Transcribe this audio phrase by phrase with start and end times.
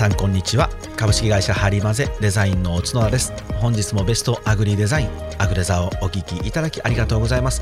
[0.00, 0.70] さんこんにちは。
[0.96, 3.34] 株式会社ハリマゼデザインの角田です。
[3.60, 7.60] 本日もベストアグリデザインアグレザーをお聞きいただきありがとうございます。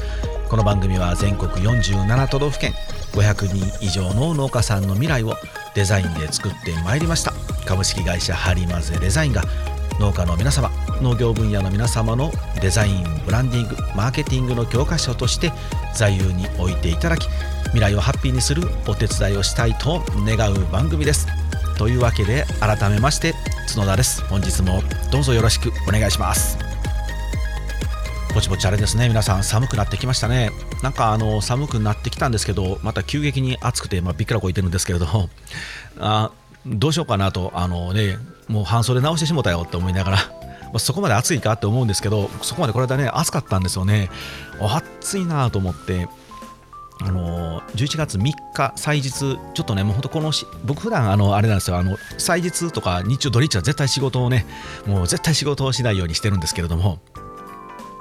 [0.48, 2.74] この番組は全国47都道府県
[3.10, 5.34] 500人以上の農家さんの未来を
[5.74, 7.32] デザインで作ってまいりました。
[7.66, 9.42] 株式会社ハリマゼデザインが
[9.98, 10.70] 農家の皆様
[11.02, 12.30] 農業分野の皆様の
[12.62, 15.50] デザインブランディングマーケティングの教科書として
[15.92, 17.26] 座右に置いていただき
[17.70, 21.26] 未来をハッピーにするお手伝いをしたいと願う番組です。
[21.78, 23.34] というわけで改めまして
[23.72, 24.22] 角田です。
[24.24, 24.82] 本日も
[25.12, 26.58] どうぞよろしくお願いします。
[28.34, 29.08] ぼちぼちあれですね。
[29.08, 30.50] 皆さん寒くなってきましたね。
[30.82, 35.06] なんかあの寒くなってきたんですけどまた急激に暑くて、まあ、びっくらこいてるんですけれど
[35.98, 36.32] あ
[36.66, 40.16] どうしようかなとあのねもう半袖直してしもたよって思いながら
[40.68, 44.10] まあ、そこまで暑いかって思うんですけどそこまでこれだね暑かったんですよね。
[44.60, 46.08] 暑いなと思って
[47.00, 47.37] あの
[47.74, 54.46] 11月3日祭日ちょっとねもうほんとこのし僕普段あのあれなんですよあの祭日とか日中土日は絶対仕事をね
[54.86, 56.98] もう絶対仕事をしないようにしてるんですけれども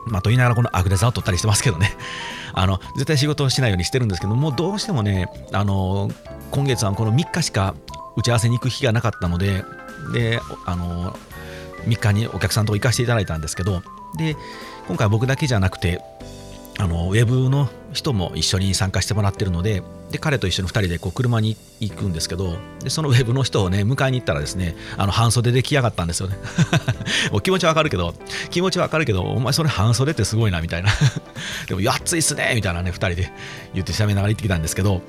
[0.05, 1.95] まあと言いながらこのアグレザを取ったりしてますけどね。
[2.53, 6.09] あの絶対仕事をしないようにしてるんですけどもどうしてもねあの
[6.49, 7.75] 今月はこの3日しか
[8.15, 9.63] 打ち合わせに行く日がなかったので
[10.11, 11.15] であの
[11.85, 13.83] 3日にお客さんと行かせていただいたんですけど
[14.17, 14.35] で
[14.88, 16.01] 今回僕だけじゃなくて
[16.80, 26.38] あのウェブの人も一緒に参加してもらってるのでで彼と一緒に2人でこう車に行くんですけどでそのウェブの人をね迎えに行ったらですねあの半袖で来やがったんですよね。
[27.31, 28.14] もう気持ちはわかるけど
[28.52, 30.89] 気持ちはわかるけどお前それ半袖ってすごいなみたいな。
[31.67, 33.31] でも暑いっすねみたいなね2人で
[33.73, 35.02] 言ってしゃべりながら行ってきたんですけど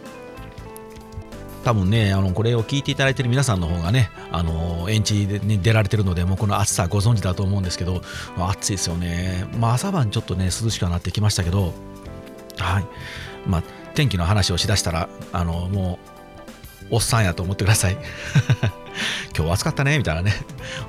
[1.69, 8.01] 多分ね、あのこれを聞いていただいている皆さんの方がね、あの延期で、出られてるので、もうこの暑さご存知だと思うんですけど、
[8.39, 9.47] 暑いですよね。
[9.59, 11.75] まあ、朝晩ちょっとね、涼しくなってきましたけど、
[12.57, 12.87] はい。
[13.47, 13.63] まあ、
[13.95, 15.99] 天気の話をしだしたら、あのも
[16.91, 17.99] う、おっさんやと思ってください。
[19.37, 20.33] 今日暑かったね、みたいなね。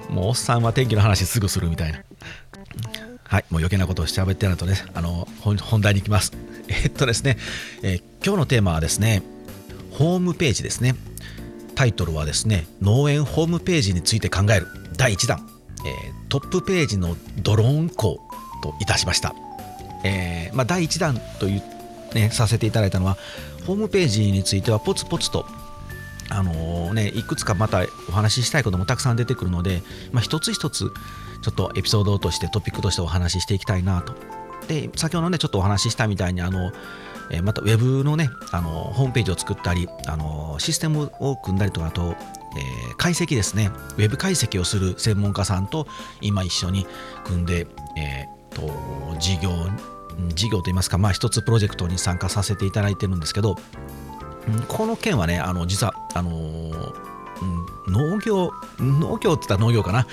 [0.09, 1.99] もうおっさんは天気の話すぐするみたいな。
[3.25, 6.31] はい、もう余計なことをしゃべってやるとね、あの本題に行きます。
[6.69, 7.37] えっとですね、
[7.83, 9.23] えー、今日のテーマはですね、
[9.99, 10.95] ホームページですね。
[11.75, 14.67] タイトルはですね農園ホームページについて考える。
[14.95, 15.45] 第1弾、
[15.85, 18.21] えー、トップページのドローン校
[18.61, 19.33] といたしました、
[20.03, 21.63] えー、まあ、第1弾という、
[22.15, 23.17] ね、させていただいたのは
[23.65, 25.45] ホームページについてはポツポツと
[26.29, 30.91] あのー、ね、いくつかまたお話ししたいこともたくさん出てくるので、まあ、一つ一つ
[31.41, 34.13] ちょっとエピソードとしてトピックとしてお話ししていきたいなと。
[34.67, 36.71] で先ほどねちょっとお話ししたみたいにあの
[37.31, 42.15] えまたウェブのねあのホームページを作ったりあのシステムを組んだりとかあと、
[42.57, 43.71] えー、解析ですね。
[43.97, 45.87] ウェブ解析をする専門家さんと
[46.21, 46.87] 今一緒に
[47.23, 47.67] 組んで、
[47.97, 48.71] えーと、
[49.19, 49.51] 事業
[50.33, 53.55] 事業といいますか、まあ、一つプロジェクトに参加させていただいてるんですけど
[54.67, 56.31] この件はねあの実はあの、
[57.87, 60.07] 農業農業って言ったら農業かな、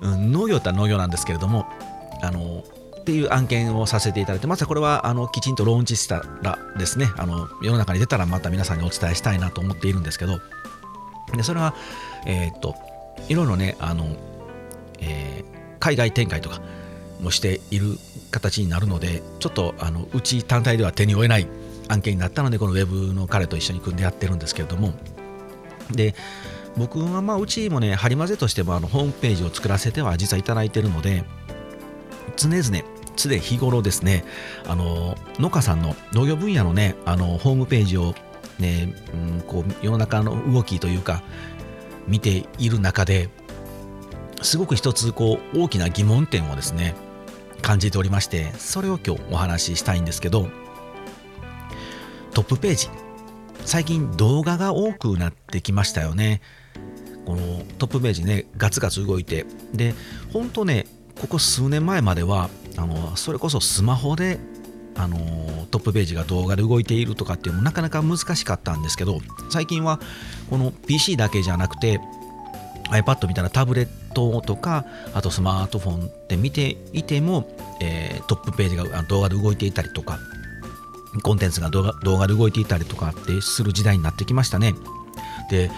[0.00, 1.66] うん、農業って言ったら農業なんですけれども
[2.22, 2.62] あの
[3.08, 10.40] っていう案件をさせていただいて、まずこれはあのきちんとローンチしたらですね、あの世の中に出たらまた皆さんにお伝えしたいなと思っているんですけど、
[11.34, 11.74] でそれは、
[12.26, 12.74] えー、っと、
[13.30, 14.14] いろいろね、あの、
[14.98, 16.60] えー、海外展開とか
[17.22, 17.96] もしている
[18.30, 21.48] 形になるので、ちょっとあのうち単体では手に負えない
[21.88, 24.92] 案件になったので、このウェブの彼と一緒に組んでやってるんですけれども、
[25.90, 26.14] で、
[26.76, 31.24] 僕はまあうちもね、ハリマゼとしてもあのホームページを作らせては実はいただいているので、
[32.36, 34.24] 常々常日頃ですね
[34.66, 38.14] あの農家さんの農業分野のねあのホームページを
[38.58, 41.22] ね、うん、こう世の中の動きというか
[42.06, 43.28] 見ている中で
[44.42, 46.94] すごく一つこう大きな疑問点をですね
[47.60, 50.48] 感じておりましてそれを今日お話ししたいんですけど
[52.38, 52.88] トップページ。
[53.64, 56.40] 最近動画が多くなってきましたよね。
[57.26, 59.44] このトップページねガツガツ動いて。
[59.74, 59.92] で
[60.32, 60.86] 本当ね
[61.20, 62.48] ここ数年前までは
[62.78, 64.38] あのそれこそスマホで
[64.94, 65.18] あの
[65.70, 69.20] トップページが動画で動いているとかっていうのもなかなか難しかったんですけど
[69.50, 70.00] 最近は
[70.48, 72.00] この PC だけじゃなくて
[72.90, 77.48] iPad みたいなタブレットとかあとスマートフォンで見ていても、
[77.80, 80.18] えー、トップページが動画で動いていたりとか
[81.22, 84.74] コンテンツが動画動画で動いていたりとかってする時代になってきましたね。
[85.50, 85.70] で、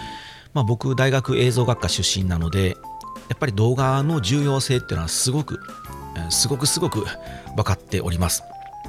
[0.53, 2.77] まあ、僕大学映像学科出身なので
[3.29, 5.59] やっぱり動画の重要性っていうのはすごく
[6.29, 7.05] すごくすごく
[7.55, 8.43] 分かっております。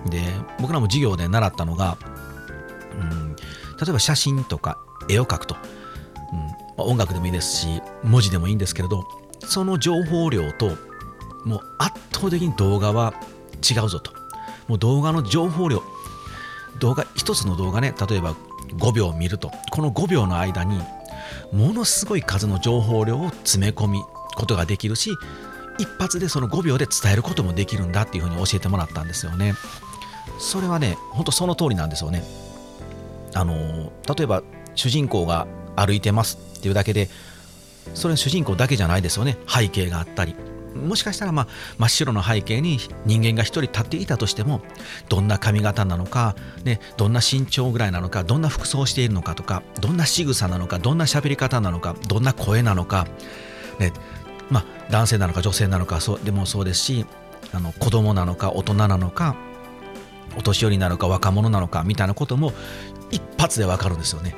[0.07, 0.23] で
[0.61, 1.97] 僕らも授業で習ったのが、
[3.01, 3.43] うん、例
[3.89, 4.79] えば写真とか
[5.09, 5.57] 絵を描くと、
[6.79, 9.05] うん、音楽でもいいですし文字でもいいんですけれど
[9.41, 10.71] その情報量と
[11.45, 13.15] もう圧倒的に動画は
[13.69, 14.13] 違うぞと。
[14.69, 15.83] もう動画の情報量
[16.79, 18.35] 動画一つの動画ね例えば
[18.77, 19.51] 5秒見ると。
[19.71, 20.81] この5秒の間に
[21.53, 24.03] ものすごい数の情報量を詰め込み
[24.35, 25.11] ことができるし
[25.79, 29.55] 一発でその5秒で伝えることもできるんだっていうふうに教えてもらったんですよね。
[30.39, 32.25] それはねほんとその通りなんですよね。
[33.35, 34.43] あの例えば
[34.75, 35.47] 主人公が
[35.77, 37.09] 歩いてますっていうだけで
[37.95, 39.39] それは主人公だけじゃないですよね。
[39.49, 40.35] 背景があったり。
[40.75, 44.63] もしかしたら、まあ、真っ白な背景に人間が一人立っていたとしても
[45.11, 46.35] どんな髪型なのか、
[46.65, 53.07] ね、どんな身長ぐらいなのかどんな服装をしているのかとかどんな仕草なのかどんな喋り方なのかどんな声なのか、
[53.79, 53.93] ね
[54.51, 57.07] まあ、男性なのか女性なのかそうでもそうですし
[57.53, 59.37] あの子供なのか大人なのか
[60.37, 62.53] お年寄りなのか若者なのかみたいなことも
[63.11, 64.35] 一発でわかるんですよね。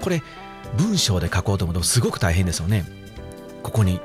[0.00, 0.22] これ
[0.76, 2.84] 文章で書こうと思うとすごく大変ですよね。
[3.62, 4.00] ここに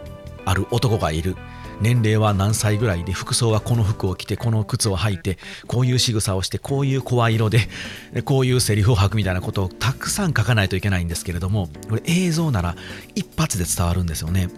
[0.45, 1.35] ある男がいる
[1.81, 5.37] 年齢は何歳ぐらいで服装はこの服を着てこの靴を履いて
[5.67, 7.59] こういう仕草をしてこういう声色で
[8.25, 12.75] こういうセリフを吐くみたいなことをたくさん書かないといけないんですけれどもこれ映像なら
[13.15, 14.49] 一発で伝わるんですよね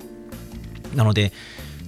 [0.96, 1.32] なので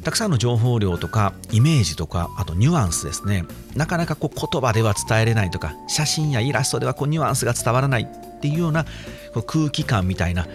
[0.03, 3.45] たくさんの情報量とかイメージとかあとニュアンスですね。
[3.75, 8.85] なかなかこう言葉では伝えれないとか写真やイラストではこうニュアンスが伝わらないっていうような
[9.33, 10.47] こう空気感みたいな、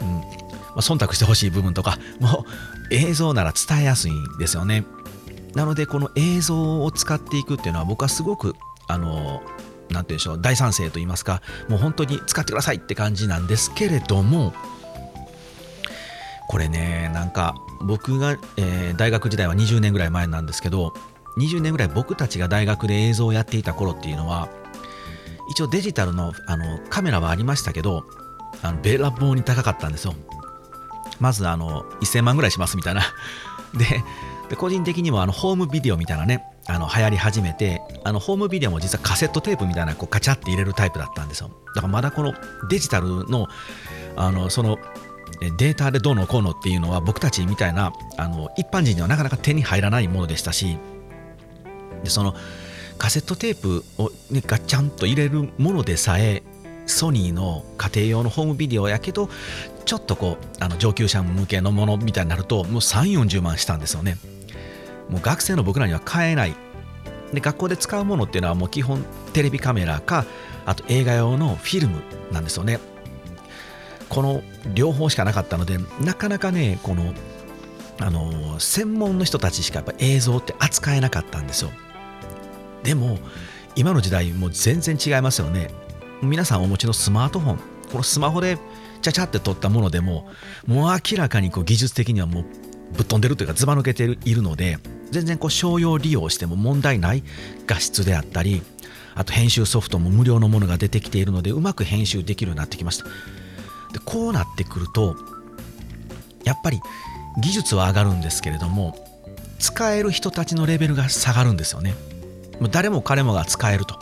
[0.00, 0.22] うんま
[0.76, 2.44] あ、忖度してほしい部分とかも
[2.90, 4.84] う映像なら伝えやすいんですよね。
[5.54, 8.54] なのでこの映像を使っていくっていうのは僕はすごく
[8.86, 9.42] あの
[9.88, 14.52] 何て言うんでしょう大賛成と言いますかもう本当に使ってくださいって感じなんですけれども
[16.48, 17.54] これねなんか
[17.84, 20.94] 僕が、えー、大学時代は20年ぐらい前なんですけど
[21.38, 24.48] 20年ぐらい僕たちが大学で映像をやっていた頃っていうのは
[25.50, 28.04] 一応デジタルのあのカメラはありましたけど
[28.62, 30.14] あのべらぼうに高かったんですよ。
[31.20, 33.02] まずあの1000万ぐらいしますみたいな。
[34.48, 41.50] で個人的にもあのホームビデオみたいなねあの流行り始めてあのホームビデオも実はカセットテープみたいなこうカチャって入れるタイプだったんですよ。
[41.74, 42.34] だからまだこの
[42.68, 43.48] デジタルの
[44.16, 44.78] あのその
[45.40, 50.78] データでどうのこうのっていうのは僕たちみたいなあの一般人にはなかなか手に入らないものでしたし
[52.02, 52.34] でその
[52.98, 56.42] カセットテープを、ね、ガチャンと入れるものでさえ
[56.86, 59.28] ソニーの家庭用のホームビデオやけど
[59.84, 64.16] ちょっとこうあの上級者向けのものみたいになるともう3 4 0万したんですよね。
[65.08, 66.54] もう学生の僕らには買えない。
[67.32, 70.24] で学校で使うものっていうのはもう基本テレビカメラか
[70.66, 72.02] あと映画用のフィルム
[72.32, 72.78] なんですよね。
[74.08, 74.42] この
[74.74, 77.12] 両方しかなかったのでなかなかねこの
[77.98, 81.70] あの専門の人たちしかやっぱ映像って扱えなかったんですよ。
[82.82, 83.18] でも
[83.76, 85.70] 今の時代もう全然違いますよね。
[86.22, 87.56] 皆さんお持ちのスマートフォン
[87.90, 88.58] このスマホで
[89.02, 90.28] ちゃちゃって撮ったものでも
[90.66, 92.44] もう明らかにこう技術的にはもう
[92.96, 94.78] ぶっ飛んでるというかずば抜けているので
[95.10, 97.22] 全然こう商用利用しても問題ない
[97.66, 98.62] 画質であったり
[99.14, 103.06] あと編集ソフトも無料のものが出てきているのでうまく編集できるようになってきました。
[103.94, 105.16] でこうなってくると
[106.44, 106.80] やっぱり
[107.40, 108.94] 技術は上がるんですけれども
[109.58, 111.94] 使える人たちのレベルが下がるんですよね。
[112.70, 113.98] 誰も彼もが使えると。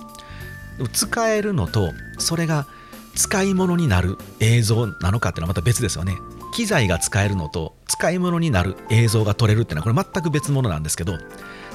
[0.92, 2.66] 使えるのとそれが
[3.14, 6.14] 使い物になる映像なのかっていうのはまた別ですよね。
[6.52, 11.19] 機材が使えるのと使い物になる映像が撮れるっていうのはこれ全く別物なんですけど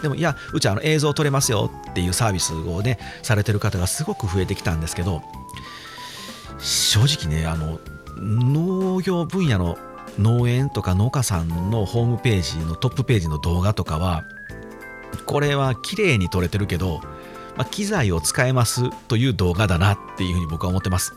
[0.01, 5.23] でもいやうちはあの映像撮れますよっていうサービスをねされてる方がすごく増えてきたんですけど
[6.59, 7.79] 正直ねあの
[8.19, 9.77] 農業分野の
[10.19, 14.23] 農園とか農家さんのホームページのトップページの動画とかは
[15.25, 17.01] これは綺麗に撮れてるけど
[17.57, 21.13] まあ、機材を使えますという動画だなっていうふうに僕は思ってます。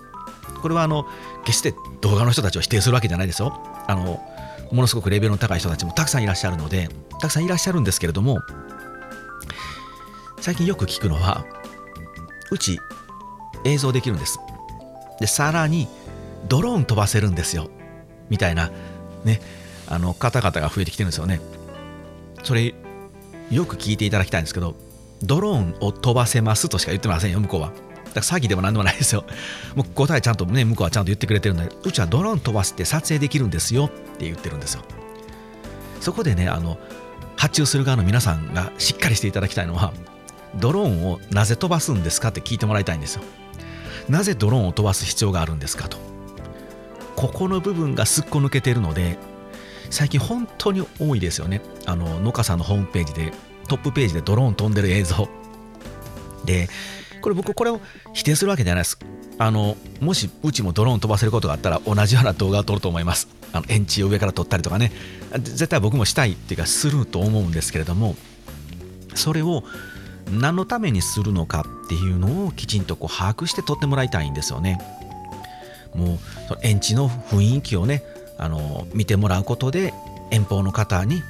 [0.63, 1.07] これはあの
[1.45, 3.63] 決して動画の人たちを否定するわけじゃないですよ。
[3.87, 4.21] あの
[4.73, 6.89] ものすごくレベルの高い人たちもたくさんいらっしゃるので
[7.21, 8.41] たくさんいらっしゃるんですけれども
[10.41, 11.45] 最近よく聞くのは
[12.51, 12.79] うち
[13.65, 14.39] 映像できるんです。
[15.19, 15.89] でさらに
[16.49, 17.71] ドローン飛ばせるんですよ
[18.29, 18.71] みたいな
[19.25, 19.41] ね
[19.87, 21.41] あの方々が増えてきてるんですよね。
[22.43, 22.75] それ
[23.51, 24.77] よく聞いていただきたいんですけど
[25.23, 27.69] ドローンを飛ばせますとしか言ってませんよ、向こうは。
[28.15, 29.25] だから詐欺でも何でもないですよ。
[29.77, 34.83] もう答えちゃんとね、向こうはちゃんと言ってくれてるので、うちはドローン飛ばして撮影できるんですよって言ってるんですよ。
[36.01, 36.79] そこでね、あの、
[37.37, 39.93] 発注する側の皆さんがしっかりしていただきたいのは、
[40.57, 43.23] ドローンをなぜ飛ばすんですかって聞いてもらいたいんですよ。
[44.09, 45.99] なぜドローンを飛ばす必要があるんですかと。
[47.21, 49.19] ここの部分がすっこ抜けてるので、
[49.91, 51.61] 最近本当に多いですよね。
[51.85, 53.33] あの、農家さんのホームページで
[53.69, 55.29] トップページでドローン飛んでる映像。
[56.47, 56.71] で
[57.21, 57.81] これ僕これを
[58.15, 58.99] 否定するわけじゃないです。
[59.37, 63.29] あのもしうちもドローン飛ばせることがあったら同じような動画を撮ると思います。
[63.53, 64.91] あの円柱を上から撮ったりとかね。
[65.39, 68.17] 絶対僕もしたいっていうかすると思うんですけれども
[69.15, 69.63] それを
[70.33, 74.81] 何のためにするのかっていうのをきちんとこう把握して撮ってもらいたいんですよね。
[75.95, 76.19] もう
[76.49, 78.03] その園地の雰囲気をね
[78.39, 79.93] あの見てもらうことで
[80.31, 81.23] 遠方の方に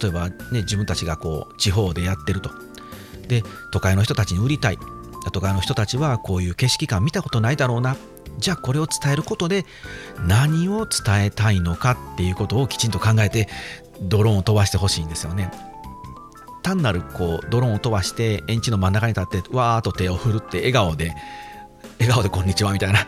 [0.00, 2.50] 例えば、ね、自分たちがこう地方でやってると。
[3.28, 4.78] で都会の人たちに売りたい。
[5.32, 7.96] 都会の人たちはこういう景色感見たことないだろうな。
[8.38, 9.64] じゃあこれを伝えることで
[10.26, 13.48] 何を伝えたいのかっていうことをきちんと考えて
[14.00, 15.50] ドローンを飛ばしてほしいんですよね。
[16.62, 21.12] 単なるこうドローンを飛ばして園地の真ん中に立ってわーっと手を振るって笑顔で
[21.98, 23.00] 笑顔でこんにちはみたいな。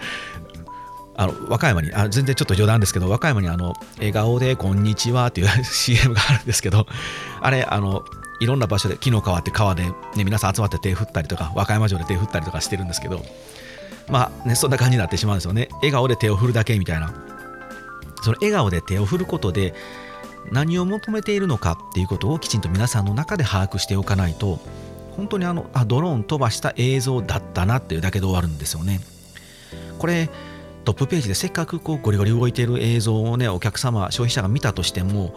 [1.17, 6.87] あの和歌山にあ全然ちょっと冗談ですけど和歌山にあの笑顔でこんにちはっていう CM があるんですけど
[7.41, 8.05] あれあの
[8.41, 9.85] いろんな場所で木の川って川で、
[10.17, 13.23] ね、皆さん集まって手振ったりとか和歌山城で手振ったりとかしてるんですけど
[14.09, 15.69] まあねそんな感じになってしまうんですよね。
[15.77, 17.13] 笑顔で手を振るだけみたいな。
[18.23, 19.75] その笑顔で手を振ることで
[20.51, 24.59] 何を求めているのかっていうことをきちんと皆さんの中で把握しておかないと
[25.17, 29.01] 本当にあのあドローン飛ばした映像だったなっていうだけで終わるんですよね。
[29.99, 30.29] これ
[30.85, 35.35] トップページでせっかくこうゴリゴリ動いている映像をねお客様消費者が見たとしても、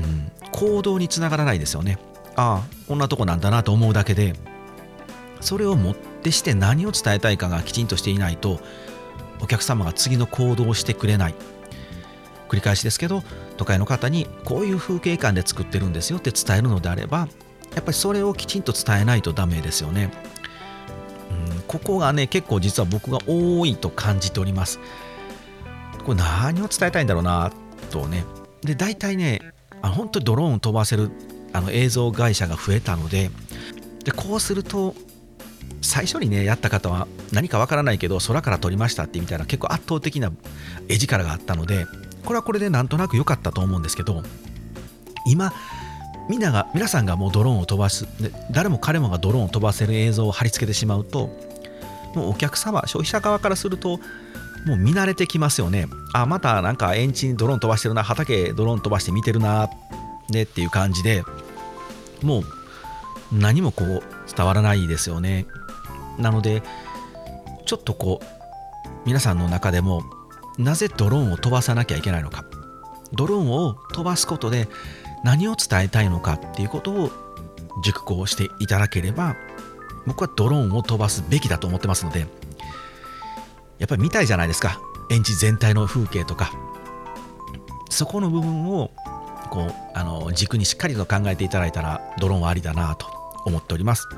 [0.00, 1.98] うん、行動につながらないですよね
[2.36, 4.34] ああこんなとこなんだなと思うだけで
[5.40, 8.60] それをもってして何を伝えたいかがきちんとしていないと
[9.40, 11.34] お客様が次の行動をしてくれない
[12.48, 13.22] 繰り返しですけど
[13.56, 17.28] 都会の方にこういう風景感で作ってるんですよって伝えるのであれば
[17.74, 20.10] やっぱりそれをきちんと伝えないとダメですよね。
[21.68, 24.80] ここがね結構実は僕が多いと感じております。
[26.04, 27.52] これ何を伝えたいんだろうな
[27.90, 28.24] とね。
[28.62, 29.40] で大体ね
[29.80, 31.10] あ本当にドローンを飛ばせる
[31.52, 33.30] あの映像会社が増えたので
[34.04, 34.94] でこうすると
[35.80, 40.32] 最初にねやった方は何かわからないけど空から撮りましたってみたいな結構圧倒的な
[40.88, 41.86] 絵力があったので
[42.24, 44.22] これはこれでなんとなく良かったと思うんですけど
[45.26, 45.52] 今
[46.28, 48.06] みんなが皆さんがもうドローンを飛ばす。
[48.50, 51.30] 誰も彼もがドローンを飛ばせる映像を貼り付けてしまうと
[52.14, 53.98] もうお客様消費者側からすると
[54.66, 55.86] もう見慣れてきますよね。
[56.14, 59.68] あまたなんか園地にドローン飛ばしてるな畑ドローン飛ばして見てるな
[60.30, 61.24] ねっていう感じで
[62.22, 62.44] もう
[63.32, 64.02] 何もこう
[64.34, 65.46] 伝わらないですよね。
[66.18, 66.62] なので
[67.66, 70.02] ちょっとこう皆さんの中でも
[70.58, 72.44] なぜドローンを飛ばさなきゃいけないのか。
[73.14, 74.68] ドローンを飛ばすことで
[75.24, 77.10] 何を伝えたいのかっていうことを
[77.84, 79.36] 熟考していただければ
[80.06, 82.26] 僕はドローンを飛ばすべきだと思ってますので
[83.78, 84.80] やっぱり見たいじゃないですか。
[85.10, 86.52] 園地全体の風景とか。
[87.90, 88.90] そこの部分を
[89.50, 93.06] こうあの軸にしっかりと考えていただいたらドローンはありだなと
[93.44, 94.08] 思っております。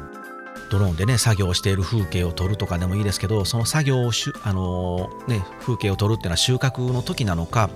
[0.70, 7.68] ドローンでね作業している風景を撮るとかでもいいですけどその作業をしゅあのね、風景を撮るっていうのは収穫の時なのか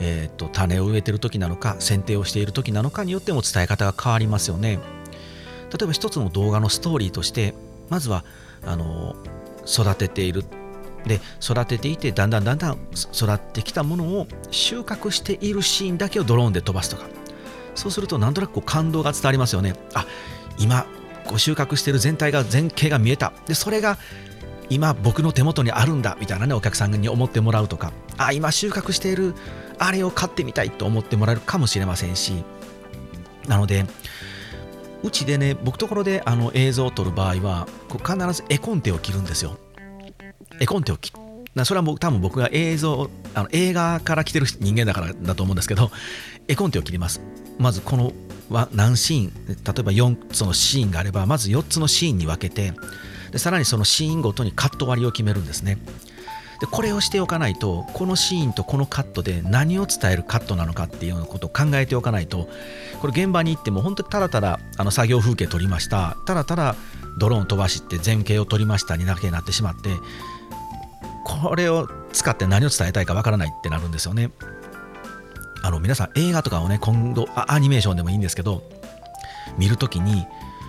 [0.00, 4.78] えーと、種を植えてる時なのか剪定をしている時なのかによっても伝え方が変わりますよね。
[5.70, 7.54] 例えば一つの動画のストーリーとして
[7.88, 8.24] まずは
[8.64, 9.16] あの
[9.66, 10.44] 育てている。
[11.06, 12.78] で育てていてだんだんだんだん
[13.14, 17.06] 育ってきたものを収穫しているシーンだけをドローンで飛ばすとか。
[17.74, 19.74] そうするとなんとなくこう感動が伝わりますよね。
[19.94, 20.06] あ
[20.58, 20.86] 今
[21.24, 23.32] こう収穫している全体が全景が見えた。
[23.46, 23.98] でそれが
[24.70, 27.92] 今僕の手元にあるんだみたいなねお客さんに思ってもらうとか。
[28.16, 29.34] あ今収穫している
[29.78, 32.44] あれを買ってみたいと思ってもらえるかもしれませんし
[33.46, 33.84] なので
[35.02, 39.56] うちでね僕ところであの映像を撮る場合は必ず絵コンテを切るんですよ。
[40.60, 41.64] 絵コンテを切る。
[41.64, 45.90] それは多分僕が映像あの映画から来てる人間だからだと思うんですけど
[46.46, 47.20] 絵コンテを切ります。
[47.58, 48.12] まずこの
[48.72, 49.32] 何シーン。
[49.46, 52.72] 例えば4つのシーンがあればまず4つのシーンに分けて
[53.30, 55.78] でさらにそのシーンごとにカット割りを決めるんですね。
[56.60, 62.48] でこれをしておかないとこのシーンとこのカットで何を伝えるカットなのかっていうようなことを考えておかないと
[63.00, 66.16] これ現場に行っても本当にただただあの作業風景撮りました。
[66.26, 66.74] ただただ
[67.18, 69.90] ドローン飛ばして前景を撮りましたにだけになってしまって
[71.24, 74.30] これを使って何を伝えたいかわからないってなるんですよね。
[75.62, 78.62] あの皆さん映画とかをね今度アニメーションでもいいんですけど
[79.58, 80.26] 見るときに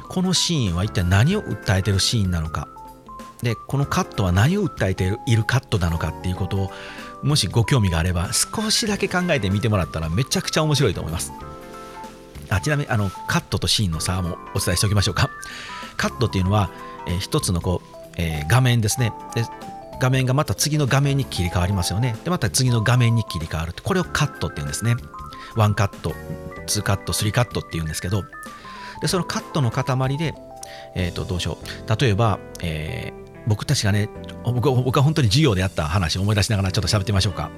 [0.09, 2.67] このシーンは一体何を訴えてるシーンなのか
[3.43, 6.71] でこのカットは何を訴えているカットなのかっていうことを
[7.23, 11.31] もしご興味があれば少しだけ考えてみてもらったらめちゃくちゃ面白いと思います。
[12.49, 15.29] あちなみにあのカットとシーンの差もお伝えしておきましょうか。
[15.97, 16.71] カットっていうのは、
[17.07, 19.13] えー、一つのこう、えー、画面ですね。
[19.35, 19.43] で
[19.99, 22.15] 画面がまた次の画面に切り替わりますよね。
[22.23, 24.95] でまた次の画面に切り替わるこれをカットっていうんですね。
[25.55, 26.11] 1カット
[26.67, 28.23] 2カット3カットっていうんですけど
[29.01, 30.35] でそのカットの塊で、
[30.95, 31.99] えー、とどうしよう。
[32.01, 33.13] 例えば、え、
[33.47, 34.09] 僕たちがね
[34.43, 37.49] 僕僕は本当に授業でやった話を思い出しながらちょっと喋ってみましょうか。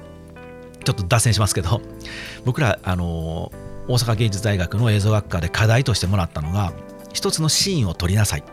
[0.84, 1.80] ちょっと脱線しますけど
[2.44, 3.52] 僕らあの
[3.86, 6.72] 大阪芸術大学の映像学科で課題としてもらったのが
[7.12, 8.44] 一つのシーンを撮りなさい。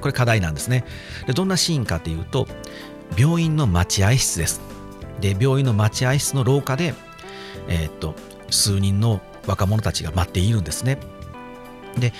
[0.00, 0.84] これ課題なんですね。
[1.26, 2.46] でどんなシーンかっていうと
[3.16, 4.60] 病院の待合室です。
[5.20, 6.94] で病院の待合室の廊下で、
[7.68, 8.14] えー、っと
[8.50, 10.98] 数人の若者たちが待っているんですね。
[11.98, 12.12] で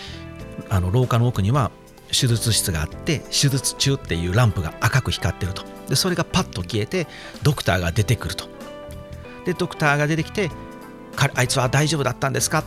[0.68, 1.70] あの廊下の奥には
[2.08, 5.62] 手術室があって手術中っていうランプが赤く光ってると。
[5.88, 7.06] でそれがパッと消えて
[7.42, 8.48] ドクターが出てくると。
[9.44, 10.50] でドクターが出てきて
[11.34, 12.60] あいつは大丈夫だったんですか？
[12.60, 12.64] っ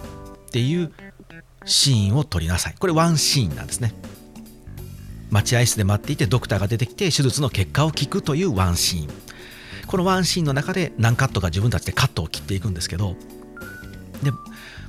[0.52, 0.92] ていう
[1.66, 2.76] シーンを撮りなさい。
[2.80, 3.94] これワンシーンなんですね。
[5.30, 9.10] 待合室で待っていてドクターが出てきて手術の結果を聞くというワンシーン。
[9.88, 13.16] このワンシーンの中で何カットか自分たちでカットを切っていくんですけど
[14.24, 14.32] で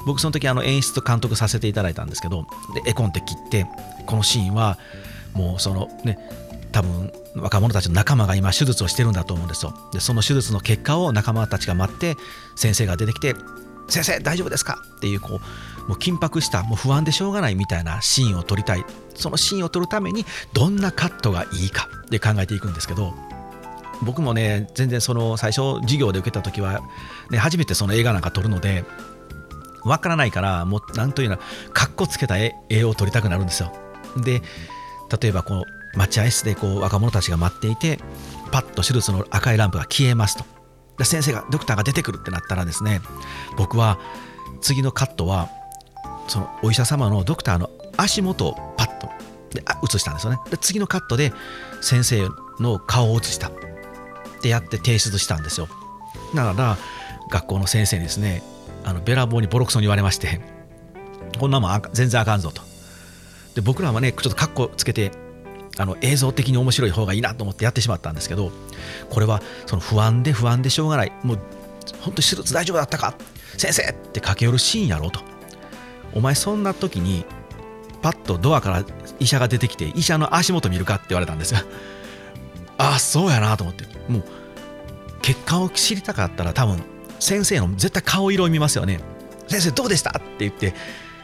[0.07, 3.67] 僕その時あの演出と監督させていただいたんですけどで絵コンテ切って
[4.07, 4.79] このシーンは
[5.33, 6.19] もうそのね
[6.73, 9.75] 多分若者たちの仲間が今手術をしてるんだと思うんですよ。
[9.93, 12.17] でその手術の結果を仲間たちが待って
[12.57, 13.35] 先生が出てきて
[13.89, 15.41] 「先生大丈夫ですか?」っていうこ
[15.87, 18.85] うもう緊迫したもう不安でしょうがないみたいなシーンを撮りたい。
[19.15, 21.89] そのシーンを撮るためにどんなカットがいいか？
[22.11, 23.15] で考えていくんですけど
[24.03, 26.81] 僕もね全然その最初授業で受けた時は、
[27.31, 28.85] ね、初めてその映画なんか撮るので
[29.85, 31.39] わからないからもうなんというの
[31.73, 32.53] かっこつけた絵
[32.85, 33.73] を撮りたくなるんですよ。
[34.17, 34.43] で
[35.21, 37.99] 例えばこの待合室でこう若者たちが待っていて
[38.51, 40.45] パッと手術の赤いランプが消えますと。
[40.99, 43.01] で先生がドクターが出てくるってなったらですね
[43.57, 43.99] 僕は
[44.61, 45.49] 次のカットは
[46.29, 49.09] そのお医者様のドクターの足元をパッと
[49.51, 50.39] で映したんですよね。
[50.51, 51.33] で次のカットで
[51.81, 52.29] 先生
[52.61, 53.49] の顔を映した。
[53.49, 53.51] っ
[54.43, 55.69] てやって提出したんですよ。
[56.35, 56.77] だから
[57.31, 58.43] 学校の先生にですね
[58.85, 60.41] あのべらぼうにボロクソに言われまして
[61.39, 62.63] こんなもん全然あかんぞと。
[63.55, 65.13] で僕らはねちょっとカッコつけて
[65.79, 68.51] あの映像的に面白い方がいいなと思ってやってしまったんですけど
[69.11, 71.13] これはその不安で不安でしょうがない。
[71.23, 71.39] もう
[72.01, 73.15] 本当に手術大丈夫だったか？
[73.57, 75.21] 先生って駆け寄るシーンやろうと。
[76.15, 77.25] お前そんな時に
[78.03, 78.85] パッとドアから
[79.19, 81.61] 医者が出てきて医者の足元見るかって言われたんですよ。
[82.79, 83.85] ああそうやなと思って。
[84.09, 84.25] もう
[85.23, 86.83] 結果を知りたかったら多分
[87.23, 88.99] 先生の絶対顔色を見ますよね。
[89.47, 90.11] 先生どうでした？
[90.11, 90.75] って言って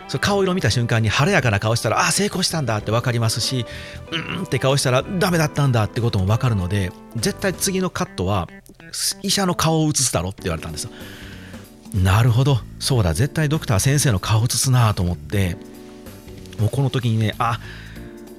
[0.07, 3.67] その顔色を見た瞬間に晴れやかな顔したらああ成功したんだって分かりますし
[4.13, 8.49] うんって顔したらダメだったんだってことも分かるので絶対次のカットは
[9.23, 10.91] 医者の顔を映すだろって言われたんですよ。
[11.95, 12.59] なるほど。
[12.79, 13.13] そうだ。
[13.13, 15.57] 絶対ドクター先生の顔を映すなと思って
[16.61, 17.59] もうこの時にねあ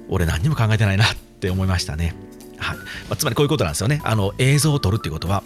[0.08, 2.14] 俺何にも考えてないなって思いましたね。
[2.58, 2.76] はい。
[2.76, 4.00] まあ、つまりこういうことなんですよね。
[4.04, 5.42] あの映像を撮るっていうことは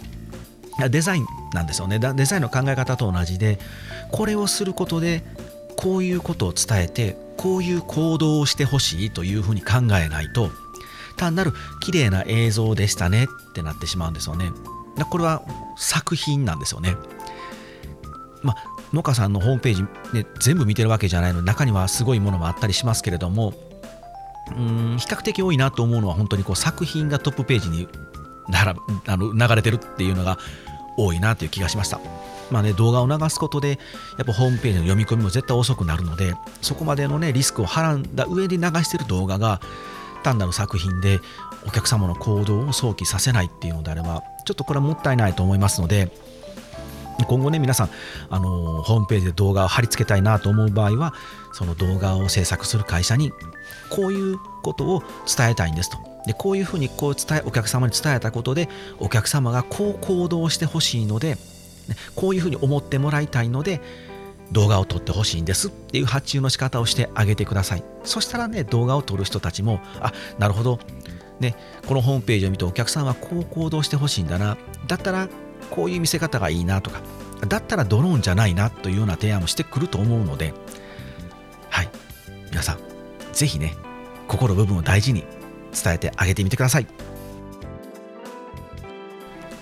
[0.89, 1.99] デザインなんですよね。
[1.99, 3.59] デザインの考え方と同じで
[4.11, 5.23] これをすることで
[5.77, 10.49] こういうことを伝えてこういう行動をしてほしいというふうに考えないと
[11.17, 14.51] 単なる綺麗な映像でしたねってなってしまうんですよね。
[15.09, 15.43] これは
[15.77, 16.95] 作品なんですよね。
[18.43, 19.83] まあ農家さんのホームページ、
[20.13, 23.53] ね、全部見てるわけじゃないので中にはすごいものもあったりしますけれども
[24.55, 27.89] うん比較的多いなと思うのは本当にこう作品がトップページに
[28.47, 28.75] なら
[29.07, 30.37] あの流れてるっていうのが
[30.97, 31.99] 多いなという気がしました。
[32.51, 33.79] まあね、動画を流すことで
[34.17, 39.59] やっぱホームページの読み込みも絶対遅くなるのでそこまでのねリスクをはらんだ上で流してる動画が
[40.23, 41.19] 単なる作品で
[41.67, 46.11] お客様の行動を想起させないっていうのであればちょっとこれはもったいないと思いますので
[47.27, 47.89] 今後ね皆さん
[48.29, 51.13] あのホームページで動画を貼り付けたいなと思う場合は
[51.53, 53.31] その動画を制作する会社に
[53.89, 55.03] こういうことを
[55.35, 58.67] 伝えたいんですとでこういうふうにこう伝えお客様に伝えたことで
[58.99, 61.37] お客様がこう行動してほしいので
[62.15, 63.81] こういうふうに思ってもらいたいので
[64.51, 67.83] 動画を撮ってほしいんですっていう発注の仕方をしてあげてください。
[68.03, 70.79] そしたらね動画を撮る人たちもあなるほど。
[71.39, 74.57] ねこのホームページを見てお客さんはこう行動してほしいんだな。
[74.87, 75.27] だったら
[75.71, 77.01] こういう見せ方がいいなとか
[77.47, 80.53] だったらドローンじゃないなというような提案をしてくると思うので
[81.69, 81.89] はい。
[82.51, 82.79] 皆さん
[83.33, 83.75] ぜひね
[84.27, 85.23] 心部分を大事に
[85.75, 86.87] 伝えてあげてみてください。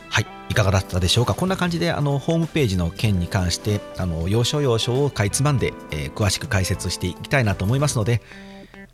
[0.09, 1.33] はいいかがだったでしょうか？
[1.33, 8.21] こんな感じであのホームページの件に関してあの要所要所をかいつまんで、えー、詳しく解説していきたいなと思いますので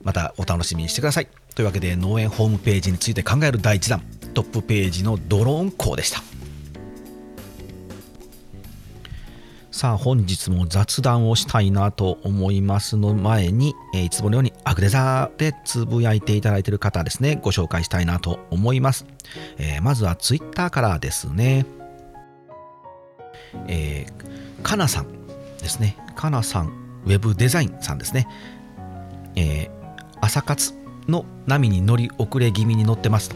[0.02, 1.28] またお楽しみにしてください。
[1.56, 4.02] というわけで農園ホームページについて考える第1弾
[4.34, 6.22] トップページのドローン校でした。
[9.72, 17.40] さあ本日も雑談をしたいなと思いますの前に、えー、いつものようにアグレザーでつぶやいていただいている方ですね。
[17.42, 19.06] ご紹介したいなと思います、
[19.58, 21.66] えー、まずはツイッターからですね。
[23.68, 25.08] えー、かなさん
[25.60, 25.96] ですね。
[26.16, 26.68] かなさん
[27.06, 28.28] ウェブデザインさんですね。
[29.36, 29.70] え、
[30.20, 30.74] 朝活
[31.08, 33.36] の波に乗り遅れ気味に乗ってますと。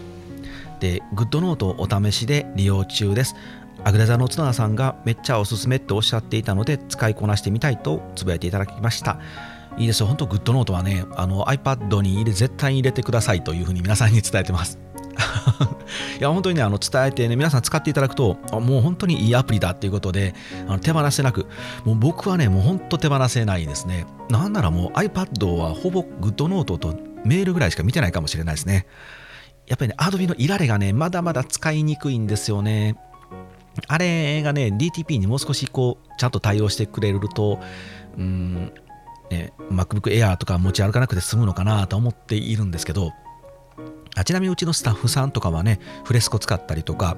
[0.80, 3.36] でグッドノートをお試しで利用中です。
[3.86, 9.20] アグレザの角田さんがめっちゃおすすめっておっしゃっていたので使いこなしてみたいとつぶやいていただきました。
[9.78, 10.08] いいですよ。
[10.08, 14.80] 本当グッドノートはね あの iPad に入れ絶対に入れてくださいというふうに皆さんに伝えてます
[16.20, 20.34] いや本当にねあの伝えてね皆さん使っていただくともう本当にいいアプリだっていうことで
[20.68, 21.48] あの手放せなく。
[21.84, 24.06] もう僕はねもう本当手放せないですね。
[24.30, 28.86] なんならもう iPad はほぼ GoodNote とメールぐらいしか見てないかもしれないですね。
[29.68, 32.96] やっぱりね Adobe のいられがねまだまだ使いにくいんですよね。
[33.88, 37.60] あれがね DTP にもう少しこうちゃんと対応してくれると
[38.18, 38.72] うん
[39.32, 43.12] ね、MacBook Air とか持ち歩かなくて済むのかなと思っているんですけど
[44.16, 47.18] あちなみにうちのスタッフさんとかはねフレスコ使ったりとか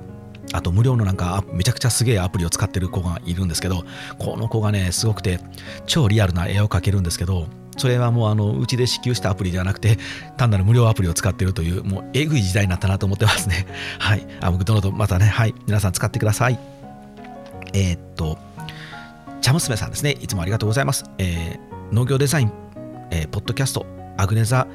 [0.53, 3.83] あと無料のなんかめちゃくちゃすげえアプリを使ってる子がいるんですけど
[4.19, 5.39] この子がねすごくて
[5.85, 9.97] 超リアルな絵を描けるんですけどそれはもうあのうちで支給したアプリではなくて
[10.37, 13.67] 単なる無料アプリを使っているというもうえぐい時代になったなと思ってますね。
[13.99, 14.25] はい。
[14.41, 15.53] あ僕どのとまたねはい。
[15.67, 16.59] 皆さん使ってください。
[17.73, 18.37] えー、っと
[19.41, 20.11] 茶娘さんですね。
[20.11, 22.51] いつもありがとうございます、えー、農業デザイン、
[23.11, 23.85] えー、ポッドキャスト
[24.17, 24.67] アグネザ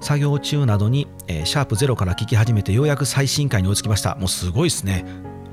[0.00, 4.14] 作業中などに、えー、シャープゼロから聞き始めてようやく最新回に追いつきました。
[4.16, 5.04] もうすごいですね。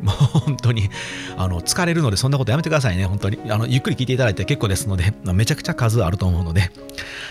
[0.03, 0.89] もう本当に
[1.37, 3.05] あの疲れるのでそんなことやめてくださいね。
[3.05, 6.71] 本当にあのゆっくり聞いていただいて結構ですので、 めちゃくちゃ数あると思うので。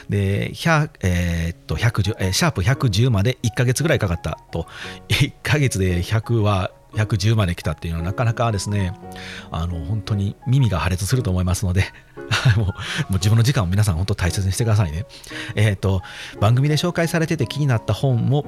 [0.08, 0.52] で、
[1.00, 4.66] えー、っと110、えー、シャープ110まで1ヶ月ぐらいかかったと。
[5.08, 8.94] 1ヶ月で100は110まで来たっていうのはなかなかですね、
[9.50, 11.84] あの本当に耳が破裂すると思いますので、
[12.56, 12.72] もうも
[13.10, 15.06] う自分の時間を皆さん本当大切にしてくださいね。
[15.54, 16.02] えっ、ー、と、
[16.40, 18.44] 番組で紹介されてて気になった本も、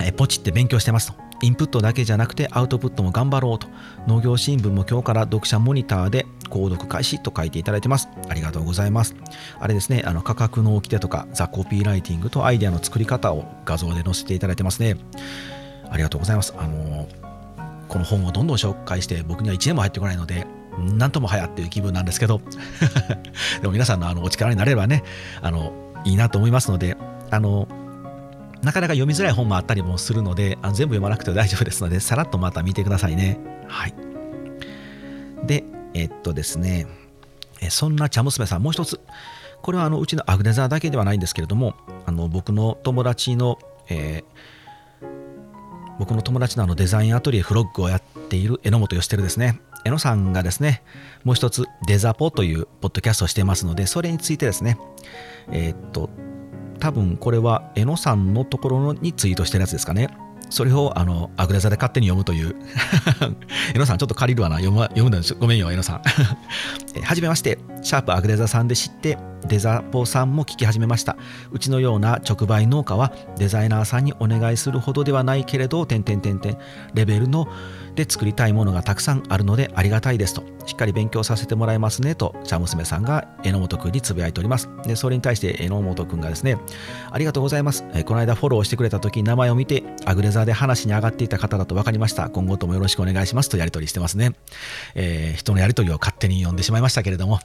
[0.00, 1.31] え、ポチって勉強してますと。
[1.42, 3.66] インプットだけじゃなくてアウトプットも頑張ろうと。
[4.06, 8.08] 農業新聞も今日から読者モニターで購読開始と書いていただいてます。
[8.28, 9.16] ありがとうございます。
[9.58, 14.96] あれですね、あの価格の掟とかザ・コピーライティングとアイデアの作り方を画像で載せていただいてますね。
[15.90, 16.54] ありがとうございます。
[16.56, 17.08] あの
[17.88, 20.46] この本をどんどん紹介して僕には1年も入ってこないので、
[20.78, 22.40] なんともはやっていう気分なんですけど、
[23.60, 25.02] でも皆さんのあのお力になれればね、
[25.42, 25.72] あの
[26.04, 26.96] いいなと思いますので、
[27.30, 27.66] あの
[28.62, 33.38] なかなか読みづらい本もあったりもするので、あ全部読まなくて大丈夫ですので、さらっとまた見てくださいね。
[33.68, 33.94] はい。
[35.46, 36.86] で、えっとですね、
[37.70, 39.00] そんな茶娘さん、もう一つ。
[39.62, 41.74] これはあのうちのアグネザーだけではないんですけれども、
[42.06, 44.72] あの僕の友達の、えー
[45.98, 49.60] 僕の友達のあのデザインアトリエフロッグをやっている榎本義輝ですね。
[49.84, 50.82] 榎野さんがですね、
[51.22, 54.78] もう一つデザポというポッドキャストをしていますので、それについてですね、
[55.50, 56.10] えー、っと、
[56.82, 60.08] 多分これは江野さんのところにツイートしてるやつですかね。
[60.50, 62.56] それをあのアグレザで勝手に読むという。
[63.72, 64.56] えのさん、ちょっと借りるわな。
[64.56, 65.34] 読む読むんです。
[65.34, 66.02] ごめんよ、江野さん。
[67.04, 71.16] はじめまして、シャープアグレザさんで知って、デザポさんも聞き始めました。
[71.50, 76.58] うちのような直売農家はデザイナーさんにお願いするほどではないけれど、点々点々
[76.94, 77.48] レベルの
[77.94, 84.68] で作りたいものがたくさんあるのでありがたいですと、しっかり勉強させてもらいますねと、茶娘さんが榎本くんにつぶやいております。
[84.84, 86.58] で、それに対して榎本くんがですね、
[87.10, 87.84] ありがとうございます。
[87.94, 92.30] えこの間フォローしてくれた時名前を見て、アグレザーで話に上がっていた方だと分かりました。
[92.30, 94.34] 今後ともよろしくお願いしますとやり取りしてますね。
[94.94, 97.40] えー、人のやり取りを勝手に読んでしまいましたけれども。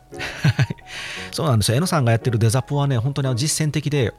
[1.32, 1.76] そうなんですよ。
[1.76, 4.14] 榎さんがやってるデザポはね、本当に実践的で、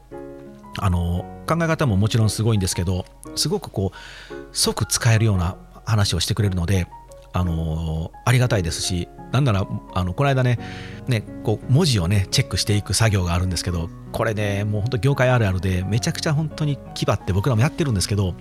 [0.81, 6.87] あの考え方ももちろんすごいんですけどすごくこう即使えるような話をしてくれるので、
[7.33, 10.59] あのありがたいですし、なんなら、あのこの間ね、
[11.07, 18.35] ねこう文字をね、チェックしていく作業があるんですけど、これね、もう本当、業界あるあるで、めちゃくちゃ本当に気張って僕らもやってるんですけど、やっ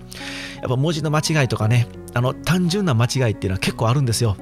[0.68, 4.36] ぱ文字の間違いとかね、あの単純な間違いっていうのは結構あるんですよ。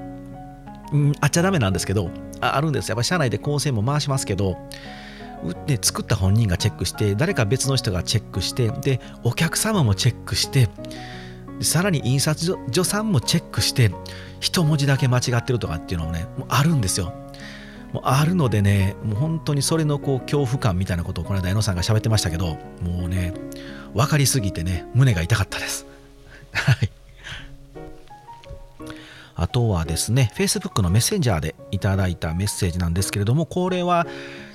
[0.93, 2.89] うん、あっちゃダメなんですけど、ああるんです。
[2.89, 4.57] やっぱ社内で構成も回しますけど、
[5.67, 10.69] で作った本人がチェックして誰か別の人がチェックしてでお客様もチェックして
[11.61, 13.91] さらに印刷所さんもチェックして
[14.41, 17.13] 一文字だけ間違ってるとかっていうのもねもうあるんですよ。
[17.93, 23.33] もうあるのでねもう本当にそれのこう恐怖感みたいなことをこの間江野さんが喋ってましたけどもうね
[23.95, 25.87] 分かりすぎてね胸が痛かったです。
[26.53, 26.96] はい。
[29.37, 34.07] あとはですね Facebook のメッセンジャーでいただいたメッセージなんですけれどもこれは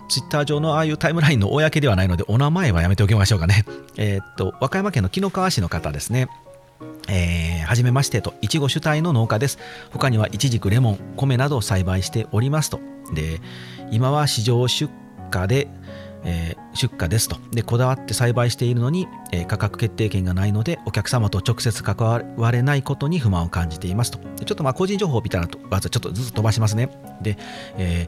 [0.10, 3.64] ツイッター上のああいうタイムラインの公ではないのでお名前はやめておきましょうかね
[3.96, 6.28] えー、っと和歌山県の紀の川市の方ですね
[7.08, 9.60] えー、はじめましてと、いちご主体の農家です。
[9.92, 12.80] 他にはいちじく、レモン、米などを栽培しておりますと。
[13.14, 13.42] で、
[13.92, 14.92] 今は市場出
[15.34, 15.68] 荷で、
[16.24, 17.38] えー、出荷ですと。
[17.52, 21.96] で、こだわって栽培しているのに、えー、価格決定権がないので、お客様と直接関
[22.38, 24.20] われないことに不満を感じていますと。
[24.46, 26.90] ちょっとまあ個人情報みたいなと、まずちょっとずつ飛ばしますね。
[27.22, 27.38] で、
[27.78, 28.08] え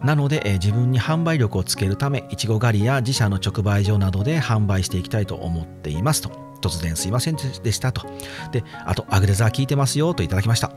[0.00, 6.44] ー、なので、え、自分に販売力をつけるため、いちご狩りや自社の直売所などで販売していきたいと思っていますと。
[6.60, 8.06] 突然すいませんでしたと。
[8.52, 10.72] で、あと、アグレザー聞いてますよといただきました。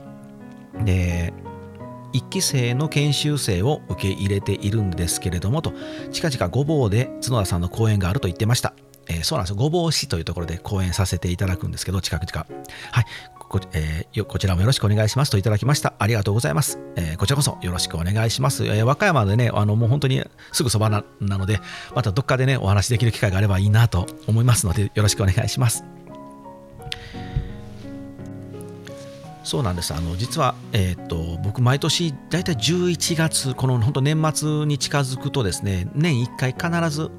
[0.84, 1.34] で、
[2.14, 5.74] 1期生の研修生を受け入れているんですけれどもと、
[6.12, 8.74] 近々ごぼうで角田さんの講演があると言ってました。
[9.10, 12.54] えー、そうなんです、ごぼう市というところで講演させていただくんですけど、近く近く。
[12.92, 13.06] はい。
[13.50, 15.94] こ,、えー、こちらもよろしくお願いしますといただきました。
[16.00, 16.80] ありがとうございます。
[16.96, 18.66] えー、こちらこそよろしくお願いします。
[18.66, 21.60] えー、和歌山でね、あのもう本当にすぐそばなので、
[21.96, 25.86] またどっかでね、お話しできる機会があればいいなと思いますので、よろしくお願いします。
[29.48, 37.10] そうなんですあの実は、えーと、僕、毎年大体11月、この本当年末に近づくとですね年1回必ず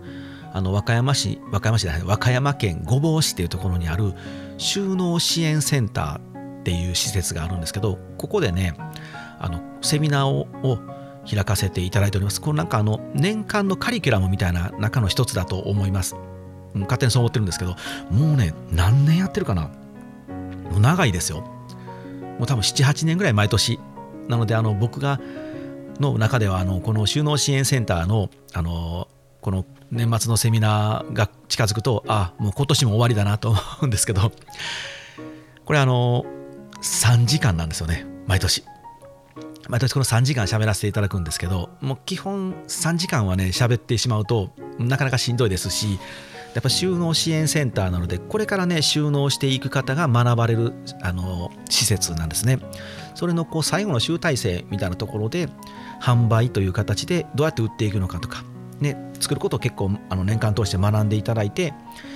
[0.52, 4.12] あの和歌山市、和歌山市じゃない和歌山県御坊市というところにある
[4.58, 8.74] 収納支援センターっていう施設があるんですけど、ここでね、
[9.38, 10.78] あのセミナーをを
[11.26, 12.42] 開かせていただいております。
[12.42, 16.14] このなんかあの年間のカリキュラムみたいな中の一つだと思います。
[16.74, 17.74] 勝手にそう思ってるんですけど、
[18.10, 19.70] もうね、何年やってるかな
[20.70, 21.57] もう長いですよ。
[22.38, 23.78] もう多分7、8年ぐらい毎年。
[24.28, 25.20] なので、あの僕が
[26.00, 29.08] の中ではあのこの収納支援センターのあの
[29.40, 34.32] この年末のセミナーが近づくとあもう今年も終わりだなと思うんですけど
[35.64, 36.24] これあの
[36.82, 38.64] 3時間なんですよね毎年
[39.68, 45.98] 毎年この3時間喋らせていただくんですけどもう基本3時間はね喋ってしまうとなかなかしんどいですし
[46.54, 52.58] やっぱ収納支援センターなのでこれからね収納していく方が学ばれるあの施設なんですね。
[53.14, 55.48] それのこう最後の集大成みたいなところで
[56.00, 58.44] 販売という形でどうやって売っていくのかとか
[58.80, 61.74] ね、作ることを結構あの年間通して学んでいただいて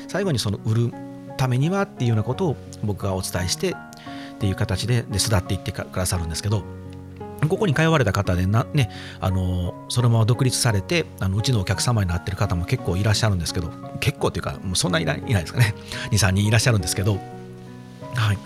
[0.09, 0.93] 最後にその売る
[1.37, 3.75] ためにはっていうようなことを僕がお伝えして
[4.35, 6.63] っていう形でで巣立っていってくださるんですけど
[7.53, 8.89] ここに通われた方でな、ね、
[9.21, 15.75] あのそのまま独立されてあのうちのお客様になってる方も結構いらっしゃるんですけど結構っていうかもうそんなにいないですかね。
[16.13, 17.19] 23人いらっしゃるんですけど。
[18.15, 18.39] はい。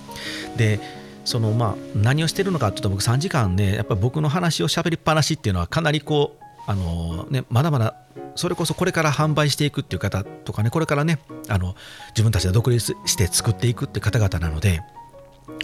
[0.57, 0.81] で
[1.25, 7.95] そのまあ何をしてるのかっていうと僕3時間ねやっぱり僕の話をしゃべりっぱなしっていうのはかなりこうあのね、まだまだ
[8.35, 11.77] それこそこれから販売していくっていう方とかねこれからねあの
[12.09, 14.83] 自分たちで独立して作っていくって方々なので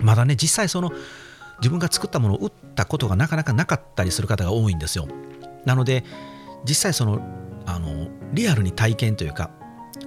[0.01, 0.93] まだね実際その
[1.63, 5.07] 自分が作ったものを売ったことがなかなかなかったりする方が多いんですよ。
[5.65, 6.03] なので
[6.69, 7.21] 実際その
[7.65, 9.51] あのリアルに体験というか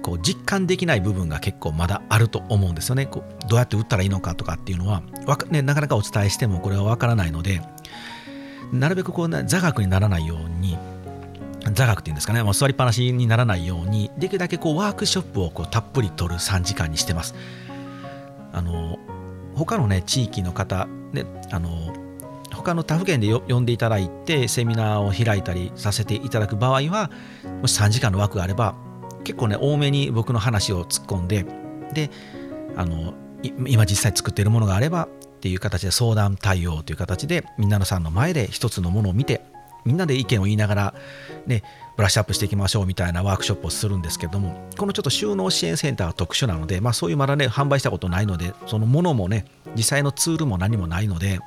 [0.02, 3.06] こう実感できない部分が結構まだあると思うんですよね。
[3.06, 7.62] こうどうやって売ったらいいのかとかっていうのはかね、なかなかお伝えしてもこれはわからないので
[8.72, 10.76] なるべくこう座学にならないように
[11.72, 17.34] 座学っていうんですかね、もう座りっぱなしにならないように、できるだけこうワークショップをこうたっぷり取る3時間にしてます。
[18.52, 18.98] あの
[19.56, 21.94] 他のね、地域の方、ね、あの
[22.54, 27.10] 他の他府県で呼んでいただいて、セミナーを開いたりさせていただく場合は、
[27.60, 28.74] もし3時間の枠があれば、
[29.24, 31.44] 結構ね、多めに僕の話を突っ込んで、
[31.92, 32.10] で、
[32.76, 35.08] あの今実際作っているものがあればっ
[35.40, 39.42] ていう形で相談対応という形でみんなのさんの前で一つのものを見て
[39.86, 40.94] みんなで意見を言いながら、
[41.46, 41.62] ね、
[41.96, 51.38] ブラッシュアップしていきましょうみたいなワークショップをするんですけども、このちょっと収納支援センターは特殊なので、まあ、そういうまだね、販売したことないので、そのものもね、実際のツールも何もないので、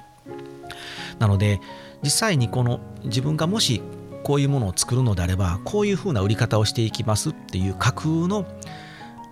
[1.19, 1.59] なので、
[2.01, 3.81] 実際にこの自分がもし
[4.23, 8.45] こういうものを作るのであれば、こういうふうな売り方をしていきますっていう架空の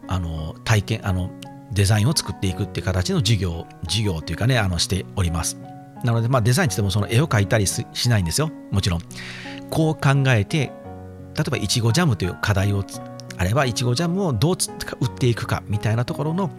[0.09, 1.29] あの体験、あの
[1.71, 5.57] デザインを作っていくっていう形の授業、授業というかね、あのしております。
[6.03, 8.51] なので、まあ、デザインってってもその絵を描いたりしないんですよ。
[8.71, 9.01] もちろん。
[9.69, 10.71] こう考えて、
[11.35, 12.83] 例えばいちごジャムという課題を
[13.37, 14.55] あれば、いちごジャムをどう
[14.99, 16.49] 売っていくかみたいなところの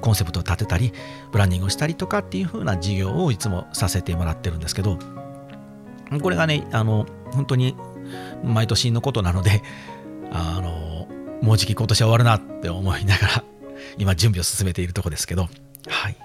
[0.00, 0.92] コンセプトを立てたり、
[1.32, 4.98] ブランディングをしたりとかっていう風な事業をいつもさせてもらってるんですけど、
[6.22, 7.76] これがね、あの、本当に
[8.42, 9.62] 毎年のことなので、
[10.32, 11.08] あの、
[11.42, 13.44] もうじき今年は終わるなって思いながら、
[13.98, 15.48] 今準備を進めているところですけど、
[15.88, 16.16] はい。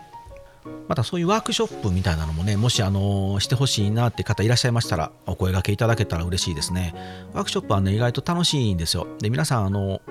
[0.87, 6.93] またそういうワークショップみたいなのもね、もしあのしてほしいなって方いらっしゃいましたら、お声がけいただけたら嬉しいですね。
[7.33, 9.07] ワークショップはね、意外と楽しいんですよ。
[9.19, 10.01] で、皆さん、あの、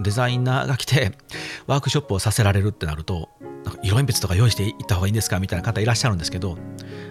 [0.00, 1.12] デザイナーが来て、
[1.66, 3.28] ワークショップをさせられるってなると、
[3.64, 6.56] なんか色鉛筆とか用意していった方がいいんですかみたいな方いらっしゃるんですけど、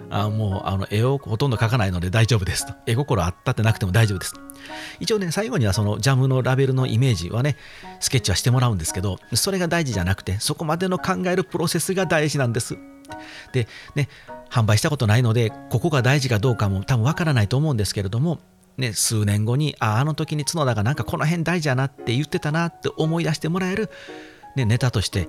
[0.10, 2.74] あもうあの絵をほとんど描かないので大丈夫ですと。
[2.86, 4.34] 絵心あったってなくても大丈夫です。
[5.00, 7.58] 一応ね、最後にはそのジャムのラベルのイメージはね、
[8.00, 12.78] スケッチはしてもらうんですけど、それが大事じゃなくて、そこまでの考えるプロセスが大事なんです。
[13.54, 14.10] で、ね、
[14.50, 18.40] 販売したことないので、ここが大事かどうかも多分わからないと思うんですけれども、
[18.78, 23.90] ね、数年後に、ああ、あの時に角田がなんかこの辺大事やなって言ってたなって思い出してもらえる、
[24.56, 25.28] ね、ネタとして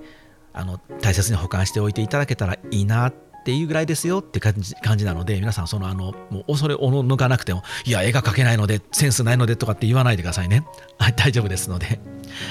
[0.53, 10.65] あの大切に保管しておいていただけたらいいなってっていうぐらいですよって感じ感じなので皆さんそのあのもう恐れおの抜かなくてもいや絵が描けないのでセンスないのでとかって言わないでくださいね、
[10.99, 11.99] はい、大丈夫ですので。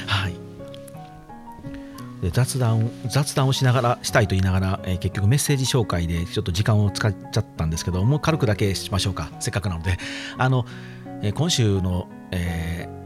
[0.07, 0.35] はい。
[2.23, 9.31] で雑談雑談をしながらしたいと言いながら、えー、結局メッセージ紹介でちょっと時間を使っちゃったんですけどもう軽くだけしましょうか。
[9.41, 9.97] せっかくなので。
[10.37, 10.67] あの、
[11.23, 13.01] えー、今週の、えー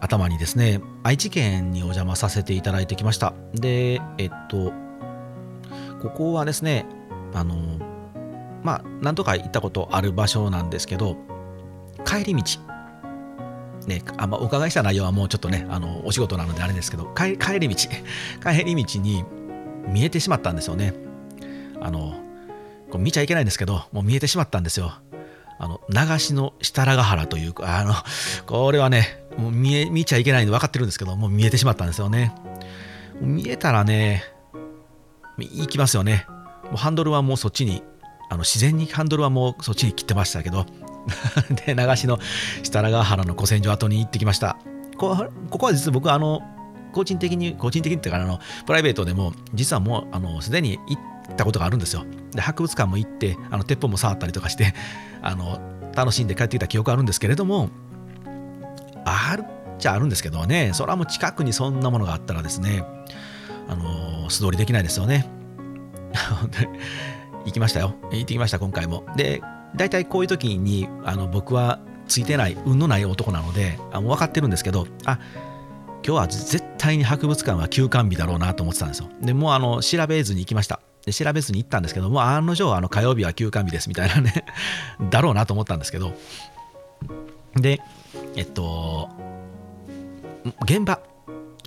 [0.00, 3.34] 頭にですね愛知県にお邪魔させていただいてきました。
[3.52, 4.72] でえっと
[6.00, 6.86] ここはですね
[7.34, 7.56] あの
[8.62, 11.16] まあ何とか行ったことある場所なんですけど
[12.04, 12.42] 帰り道
[13.86, 17.74] ね、あまあ、お伺いした内容はもうちょっとねあのお仕事なのであれですけど帰り道
[18.44, 19.24] 帰り道に
[19.88, 20.92] 見えてしまったんですよね。
[21.80, 22.14] あの
[22.90, 24.92] これ見ちゃいけないんですけどもう見えてしまったんですよ。
[25.58, 27.94] あの流しの設楽原というかあの
[28.46, 32.34] これはねもう見え見ちゃいけないの分かってるんですけどもう見えてしまったんですよね。
[33.20, 34.22] 見えたらね
[35.38, 36.26] 行きますよね。
[36.68, 37.82] もうハンドルはもうそっちに
[38.30, 40.66] あの自然にハンドルはもうそっちに切ってましたけど
[41.66, 42.18] で流しの
[42.62, 44.56] 設楽原の古戦場跡に行ってきました。
[44.98, 45.16] こ
[45.50, 46.42] こは実は僕はあの
[46.92, 52.04] 個人的に個人的にってかあのプライベートでも実はもうあのすでに行ったことがあるんですよ。
[52.32, 54.74] で博物館も行ってあの鉄砲も触ったりとかして
[55.22, 55.60] あの
[55.94, 57.70] 楽しんで帰ってきた記憶あるんですけれども
[59.04, 62.84] あるっちゃあるんですけどねそれはもう近くにそんなものがあったらですね
[63.68, 65.37] あの素通りできないですよね。
[67.44, 67.94] 行きましたよ。
[68.10, 69.04] 行ってきました今回も。
[69.16, 69.42] で
[69.76, 75.18] 大体こういう時にあの僕はついてない運のない男なのであもう分かってるんですけどあ
[76.04, 79.08] 今日は絶対に博物館は休館日だろうなと思ってたんですよ。
[79.20, 80.80] でもうあの調べずに行きました。
[81.04, 84.44] で調べずに行ったんですけども案の定あの火曜日は休館日ですみたいなね
[85.10, 86.12] だろうなと思ったんですけど。
[87.54, 87.80] で
[88.36, 89.08] えっと
[90.62, 91.00] 現場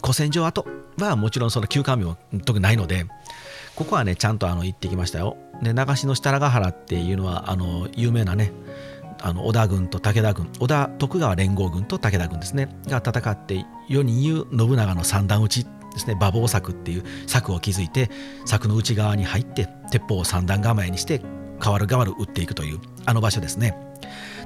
[0.01, 0.65] 古戦場跡
[0.97, 3.05] はもちろんその休館日も特にないので
[3.75, 5.37] ここはねちゃんとあの行ってきましたよ。
[5.61, 8.51] で長篠設楽原っていうのはあの有名なね
[9.21, 12.69] あの織田軍と武田軍織田徳川連合軍と武田軍ですね。
[12.87, 16.13] が戦って世に言う信長の三段撃ちですね。
[16.13, 18.09] 馬防柵っていう柵を築いて
[18.45, 21.21] 柵の内側に入って鉄砲を三段構えにして
[21.63, 23.77] 変わる変わる撃っていくというあの場所ですね。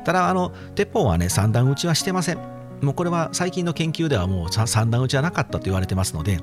[0.03, 2.37] ただあの鉄砲はね三段撃ちはしてません。
[2.81, 6.41] もうこれは最近の研究ではもう三段撃ちはなかったと言われてますので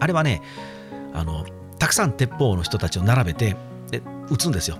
[0.00, 0.42] あれはね
[1.14, 1.46] あの
[1.78, 3.56] たくさん鉄砲の人たちを並べて
[3.90, 4.78] で撃つんですよ。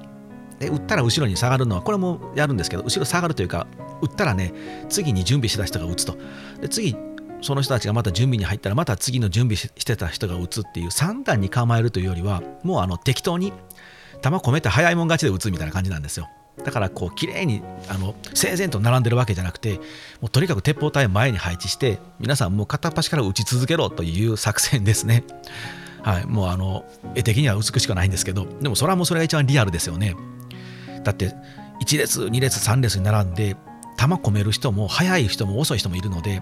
[0.59, 3.67] で撃ったら後ろに下がるのはこれもやるんですけど後ろ下がるというか
[4.03, 4.53] 撃ったらね
[4.89, 6.17] 次に準備してた人が撃つと。
[6.61, 6.97] で次
[7.41, 13.53] その人たちがまた準備に入ったらまた次の準備してた人が撃つっていう3段に構えるというよりはもうあの適当に
[14.21, 16.29] 弾込めて早いもん勝ちで撃つみたいな感じなんですよ。
[16.65, 19.77] だからこう綺麗にあの整然と並んでるわけじゃなくて
[20.21, 25.23] もうとにかく鉄砲隊を前に配置して皆さんもう片っ端から撃ち続けろという作戦ですね。
[26.09, 30.17] はい、もうあの絵的には美しくないんですけどでもそれはもうそれが一番リアルですよね。
[31.05, 31.35] だって
[31.85, 33.57] 1列2列3列に並んで
[33.99, 36.41] 弾込める人も速い人も遅い人もいるので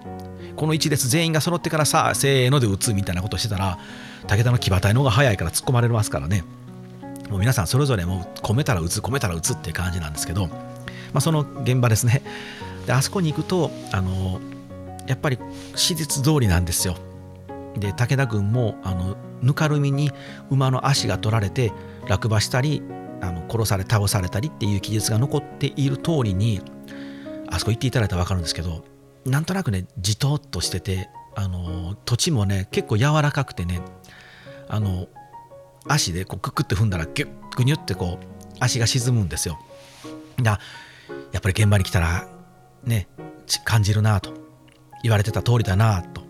[0.55, 3.77] この1列全員が揃ってからさあせーので撃つみたいなことしてたら
[4.27, 6.45] 武田の騎馬隊の方が速いから突っ込まれますからね。
[7.29, 10.55] もう皆さんそれぞれもう込めたら撃つ込めたら撃つっていう感じなんですけど、ま
[11.15, 12.21] あ、その現場ですね。
[12.85, 14.39] であそこに行くとあの
[15.07, 15.37] やっぱり
[15.75, 16.95] 史実通りなんですよ。
[17.79, 20.11] で武田軍もあのぬかるみに
[20.49, 21.71] 馬の足が取られて
[22.07, 22.81] 落馬したり
[23.21, 26.61] あの殺され倒されたりっていう記述が残っている通りに
[27.49, 28.83] あそこ行っていただいたら分かるんですけど
[29.25, 33.81] なんとなくねじとっとしててあの土地もね結構柔らかくてね
[34.67, 35.07] あの
[35.87, 38.25] 足でこうクックって踏んだらギュッグニュってこう
[38.59, 39.59] 足が沈むんですよ。
[40.41, 40.59] だ
[41.31, 42.27] やっぱり現場に来たら
[42.83, 43.07] ね
[43.63, 44.33] 感じるなと
[45.03, 46.21] 言われてた通りだなと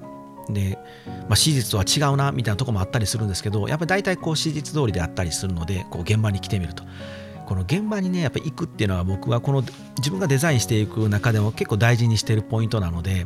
[0.54, 6.84] で、まあ、史実とは違うなみたいなとこもあったりするんですけどやっぱり大体こう史実通りであったりするのでこう現場に来てみると。
[7.48, 9.64] この現場にねやっぱ行くっていうのは僕はこの
[9.98, 13.26] 自分がデザインしていく中でも結構大事にしているポイントなので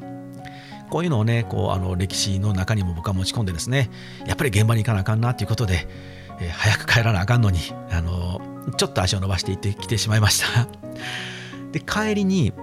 [0.91, 3.89] こういうのをねこうあの歴史の中にも僕は持ち込んでですね
[4.27, 5.87] やっぱり現場に行かなあかんなということで、
[6.39, 7.57] えー、早く帰らなあかんのに
[7.89, 8.41] あの
[8.77, 10.67] ちょっと足を伸ばしていってきてしまいました。
[11.71, 12.53] で帰りに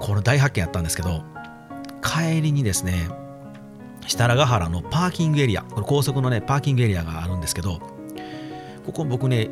[0.00, 1.24] この大発見やったんですけど
[2.02, 3.08] 帰りにですね
[4.06, 7.80] 設楽原のパーキングエリアこれ高速のねパーキングエリアがあるんですけど
[8.86, 9.50] ここ僕ね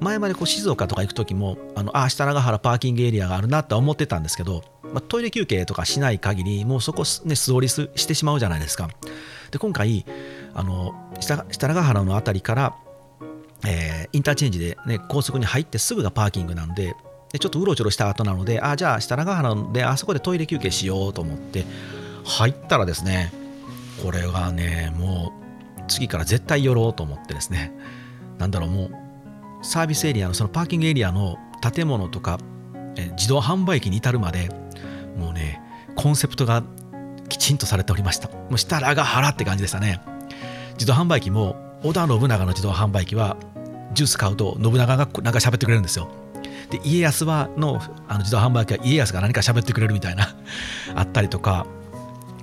[0.00, 8.88] 前までこう静岡とか行く時もあのあ設楽原パーキングエリアがあるなって思ってたんですけど、まあ、トイレ休憩とかしない限りもうそこね素通りしてしまうじゃないですか。
[9.50, 10.06] で今回
[10.54, 12.76] あの設楽原の辺りから、
[13.66, 16.94] えー、インターチェンジで、ね、高速に入ってすぐがパーキングなんで
[17.32, 21.64] でちょっとうろちょろした後なのであじゃあ設楽原であそこでトイレ休憩しようと思って
[22.24, 23.32] 入ったらですね
[24.02, 25.32] これがねも
[25.78, 27.72] う次から絶対寄ろうと思ってですね
[28.38, 28.90] なんだろうもう
[29.62, 32.38] サービスエリアのそのパーキングエリアの建物とか
[32.96, 34.48] え自動販売機に至るまで
[35.16, 35.60] もうね
[35.96, 36.62] コンセプトが
[37.28, 38.28] きちんとされておりました。
[38.28, 40.00] もう設楽原って感じでしたね。
[40.72, 43.36] 自動販売機も織田信長の自動販売機は
[43.92, 46.08] ジュース買うと信長がなんか喋ってくれるんですよ。
[46.70, 50.36] で家康はのあの自動販売機は家康が何か喋ってくれるみたいな
[50.94, 51.66] あったりとか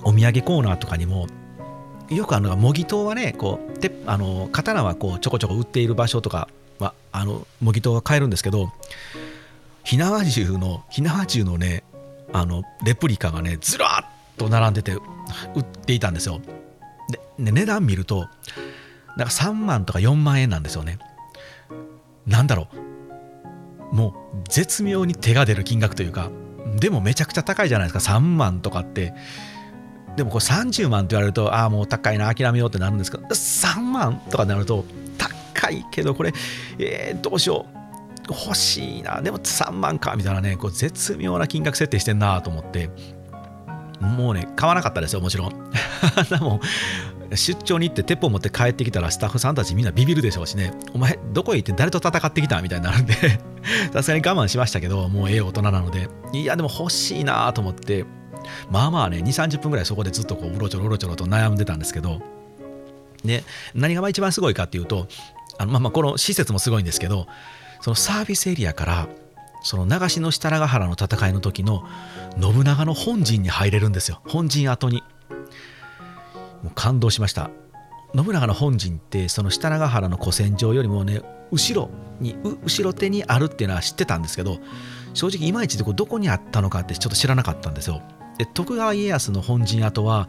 [0.03, 1.27] お土産コーナーとかにも
[2.09, 6.47] よくあの模擬刀はねこうてあの刀はこうちょこちょこ売っている場所とか
[6.79, 8.71] はあの模擬刀は買えるんですけど
[9.83, 11.83] 火縄銃の火縄銃のね
[12.33, 15.01] あのレプリカがねずらっと並んでて売
[15.59, 16.41] っていたんですよ。
[17.09, 18.27] で値段見ると
[19.15, 20.99] なんか3万とか4万円なんですよね。
[22.25, 22.86] なんだろう。
[23.91, 26.29] もう絶妙に手が出る金額というか
[26.75, 28.13] でもめちゃくちゃ高いじゃないですか。
[28.13, 29.13] 3万とかって。
[30.15, 34.83] でもこれ30万って言われるとああもう高いな諦めようってなるんですけど3万とかになると
[35.55, 36.33] 高いけどこれ
[36.79, 37.77] えー、どうしよう。
[38.29, 39.21] 欲しいな。
[39.21, 40.15] でも3万か。
[40.17, 42.89] みたいなねこう絶妙な金額設定してんなと思って。
[44.01, 45.49] もうね買わなかったですよもちろん。
[46.29, 46.59] でも
[47.35, 50.73] 出張に行って鉄砲持って帰ってきたらスタッフさんたちみんなビビるでしょうしね。
[50.93, 53.13] お前どこへ行って誰と戦ってきたみたいになるんで。
[53.91, 56.09] さすがに我慢しましたけどもうええ大人なので。
[56.33, 58.05] いやでも欲しいなと思って。
[58.69, 62.21] まあまあね2 3 0分ぐらいそこでずっとこううろちょろうろちょろと悩んでたんですけど。
[63.25, 65.07] で何が一番すごいかっていうと
[65.57, 67.27] あのまあまあこの施設もすごいんですけど
[67.81, 69.07] そのサービスエリアから
[69.63, 71.83] その長篠設楽原の戦いの時の
[72.39, 74.21] 信長の本陣に入れるんですよ。
[74.27, 75.03] 本陣跡に。
[76.67, 77.49] もう感動しました。
[78.13, 81.89] 信長の本陣ってその設楽原の古戦場よりもね後ろ
[82.19, 84.57] に後ろ手にあるっていうのは知ってたんですけど
[85.13, 88.01] 正直いまいちでこうどこにあったのかってちょっと知らなかったんですよ。
[88.37, 90.27] で徳川家康の本陣跡は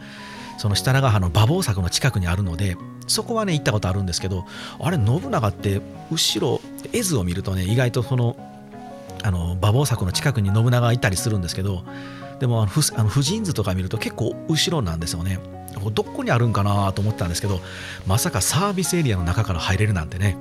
[0.59, 2.77] その設楽原の馬防柵の近くにあるので
[3.07, 4.45] そこはね行ったことあるんですけど
[4.81, 5.81] あれ信長って
[6.11, 6.61] 後ろ
[6.93, 8.37] 絵図を見るとね意外とその
[9.23, 11.85] あの馬防柵の近くに信長がいたりするんですけど
[12.39, 15.58] でもあのあの婦人図とか見ると結構後ろなんですよね。
[15.93, 17.61] どこにあるんかなと思ったんですけど
[18.07, 20.37] まさかサービスエリアの中から入れるなんてね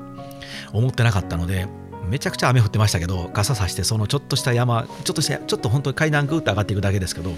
[0.74, 1.68] 思ってなかったので
[2.08, 7.32] めちゃくちゃ雨降ってましたけど傘さしてそのちょっとした山ちょっとしたちょっと本当に階段グーッと上がっていくだけですけど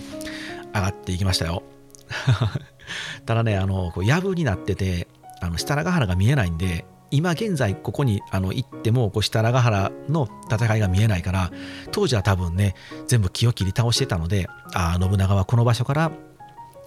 [0.73, 1.63] 上がっていきましたよ。
[3.25, 5.07] ただねあのこう藪になってて
[5.41, 11.51] あの設楽原が見えないんで今現在ここにあの行ってもこう設楽原の戦いが見えないから
[11.91, 12.75] 当時は多分ね
[13.07, 16.11] 全部木を切り倒してたのでああ信長はこの場所から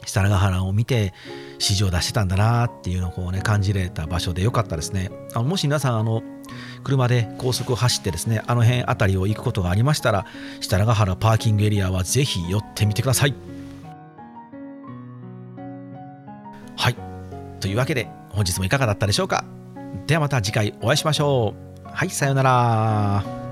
[0.04, 1.12] 設楽原を見て
[1.52, 5.10] 指示を出してたんだなっていうのをこうね感じれた場所でよかったですね。
[5.34, 6.22] あのもし皆さんあの
[6.84, 10.26] 車で高速を走ってですねあの辺あたりを行くことがありましたら
[10.60, 13.34] 設楽原パーキングエリアはぜひ寄ってみてください。
[16.76, 16.96] はい。
[17.60, 19.44] というわけで本日もいかがだったでしょうか。
[20.06, 21.88] ではまた次回お会いしましょう。
[21.88, 23.51] はいさようなら。